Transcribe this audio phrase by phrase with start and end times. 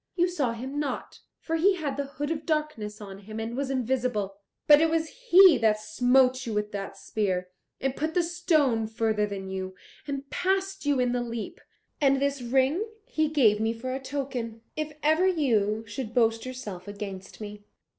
[0.15, 3.69] You saw him not, for he had the Hood of Darkness on him and was
[3.69, 4.35] invisible.
[4.65, 9.27] But it was he that smote you with the spear, and put the stone further
[9.27, 9.75] than you,
[10.07, 11.61] and passed you in the leap.
[12.01, 16.87] And this ring he gave me for a token, if ever you should boast yourself
[16.87, 17.63] against me.